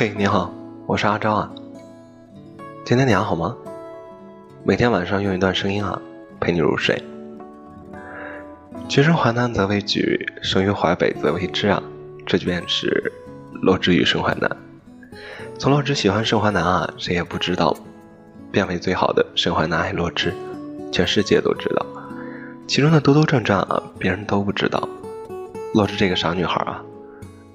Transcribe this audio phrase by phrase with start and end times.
[0.00, 0.54] 嘿，你好，
[0.86, 1.50] 我是阿昭啊。
[2.84, 3.56] 今天你还好吗？
[4.62, 6.00] 每天晚上用一段声音啊，
[6.38, 7.02] 陪你入睡。
[8.88, 11.82] 橘生淮南则为橘，生于淮北则为枳啊。
[12.24, 13.12] 这便是
[13.60, 14.48] 洛枳与盛淮南。
[15.58, 17.76] 从洛枳喜欢盛淮南啊，谁也不知道。
[18.52, 20.32] 变为最好的盛淮南爱洛枳，
[20.92, 21.84] 全世界都知道。
[22.68, 24.88] 其中的兜兜转转啊，别人都不知道。
[25.74, 26.84] 洛枳这个傻女孩啊，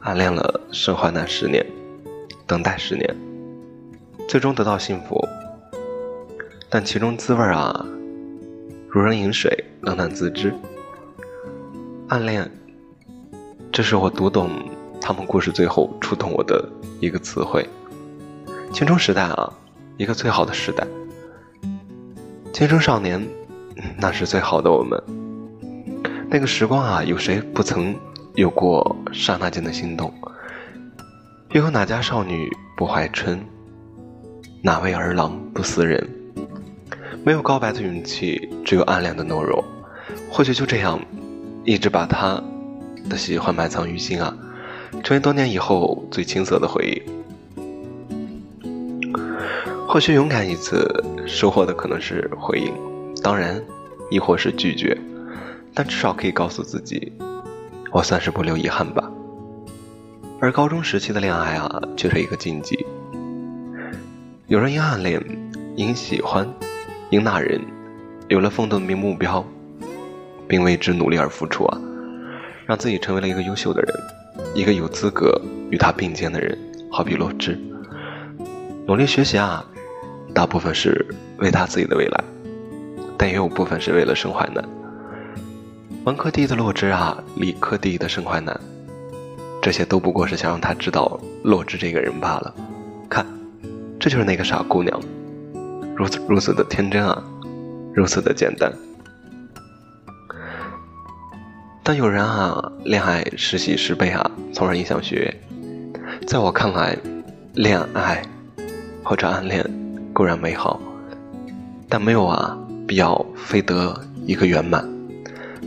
[0.02, 1.66] 暗恋了盛淮南十年，
[2.46, 3.16] 等待十年，
[4.28, 5.20] 最终得到幸福。
[6.70, 7.86] 但其中滋味啊，
[8.90, 10.54] 如人饮水，冷暖自知。
[12.10, 12.50] 暗恋，
[13.72, 14.50] 这是我读懂
[15.00, 16.68] 他们故事最后触动我的
[17.00, 17.68] 一个词汇。
[18.72, 19.54] 青春时代啊，
[19.98, 20.86] 一个最好的时代。
[22.52, 23.26] 青春少年，
[23.98, 25.02] 那是最好的我们。
[26.30, 27.96] 那个时光啊，有谁不曾
[28.36, 30.14] 有过刹那间的心动？
[31.54, 33.40] 又有哪家少女不怀春？
[34.64, 36.04] 哪位儿郎不思人？
[37.24, 39.64] 没有告白的勇气，只有暗恋的懦弱。
[40.32, 41.00] 或许就这样，
[41.64, 42.44] 一直把他
[43.08, 44.36] 的喜欢埋藏于心啊，
[45.04, 47.04] 成为多年以后最青涩的回忆。
[49.88, 50.84] 或许勇敢一次，
[51.28, 52.74] 收获的可能是回应，
[53.22, 53.64] 当然，
[54.10, 54.98] 亦或是拒绝。
[55.76, 57.14] 但至少可以告诉自己，
[57.92, 59.08] 我算是不留遗憾吧。
[60.44, 62.86] 而高中时期的恋爱啊，却是一个禁忌。
[64.48, 65.24] 有人因暗恋，
[65.78, 66.46] 因喜欢，
[67.10, 67.62] 因那人，
[68.28, 69.42] 有了奋斗的目标，
[70.46, 71.80] 并为之努力而付出啊，
[72.66, 73.96] 让自己成为了一个优秀的人，
[74.54, 75.42] 一个有资格
[75.72, 76.58] 与他并肩的人。
[76.92, 77.58] 好比洛枳，
[78.86, 79.66] 努力学习啊，
[80.34, 81.08] 大部分是
[81.38, 82.24] 为他自己的未来，
[83.18, 84.62] 但也有部分是为了盛淮南。
[86.04, 88.60] 文科第一的洛枳啊，理科第一的盛淮南，
[89.64, 92.54] 这些都不过是想让他知道洛枳这个人罢了。
[93.10, 93.26] 看，
[93.98, 95.00] 这就是那个傻姑娘，
[95.96, 97.24] 如此如此的天真啊，
[97.94, 98.70] 如此的简单。
[101.82, 105.42] 但有人啊，恋爱时喜时悲啊，从而影响学业。
[106.28, 106.98] 在我看来，
[107.54, 108.22] 恋爱
[109.02, 109.66] 或者暗恋
[110.12, 110.78] 固然美好，
[111.88, 114.86] 但没有啊必要非得一个圆满。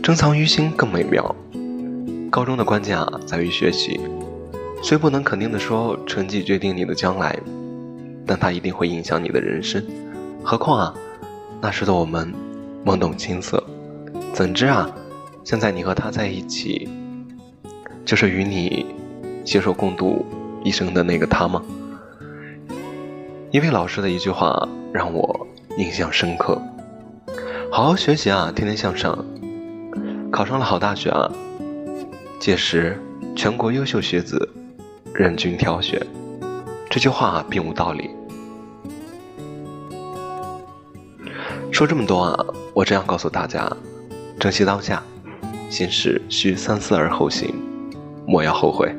[0.03, 1.35] 珍藏于心更美妙。
[2.37, 3.99] 高中的关键啊，在于学习。
[4.83, 7.35] 虽不能肯定的说成绩决定你的将来，
[8.27, 9.83] 但它一定会影响你的人生。
[10.43, 10.93] 何况啊，
[11.59, 12.31] 那时的我们
[12.85, 13.63] 懵懂青涩，
[14.33, 14.87] 怎知啊，
[15.43, 16.87] 现在你和他在一起，
[18.05, 18.85] 就是与你
[19.43, 20.23] 携手共度
[20.63, 21.59] 一生的那个他吗？
[23.49, 25.47] 一位老师的一句话让我
[25.79, 26.61] 印象深刻：
[27.71, 29.25] 好好学习啊，天天向上。
[30.29, 31.31] 考上了好大学啊！
[32.39, 33.01] 届时
[33.35, 34.49] 全国优秀学子
[35.13, 35.99] 任君挑选。
[36.89, 38.09] 这句话并无道理。
[41.71, 43.71] 说这么多啊，我这样告诉大家：
[44.39, 45.03] 珍惜当下，
[45.69, 47.53] 行事需三思而后行，
[48.25, 48.95] 莫要后悔。